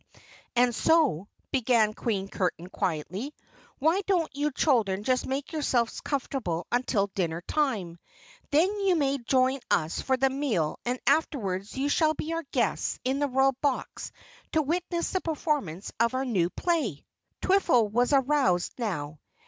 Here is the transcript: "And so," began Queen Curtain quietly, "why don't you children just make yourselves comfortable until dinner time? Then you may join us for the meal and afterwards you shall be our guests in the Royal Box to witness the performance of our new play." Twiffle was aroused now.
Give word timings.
"And 0.55 0.73
so," 0.73 1.27
began 1.51 1.93
Queen 1.93 2.27
Curtain 2.27 2.69
quietly, 2.69 3.35
"why 3.77 4.01
don't 4.07 4.35
you 4.35 4.49
children 4.51 5.03
just 5.03 5.27
make 5.27 5.51
yourselves 5.53 6.01
comfortable 6.01 6.65
until 6.71 7.05
dinner 7.13 7.41
time? 7.41 7.99
Then 8.49 8.65
you 8.79 8.95
may 8.95 9.19
join 9.19 9.59
us 9.69 10.01
for 10.01 10.17
the 10.17 10.31
meal 10.31 10.79
and 10.85 10.99
afterwards 11.05 11.77
you 11.77 11.87
shall 11.87 12.15
be 12.15 12.33
our 12.33 12.41
guests 12.51 12.97
in 13.03 13.19
the 13.19 13.27
Royal 13.27 13.53
Box 13.61 14.11
to 14.53 14.63
witness 14.63 15.11
the 15.11 15.21
performance 15.21 15.93
of 15.99 16.15
our 16.15 16.25
new 16.25 16.49
play." 16.49 17.05
Twiffle 17.43 17.87
was 17.91 18.11
aroused 18.11 18.73
now. 18.79 19.19